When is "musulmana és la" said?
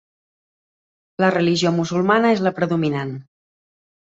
1.81-2.53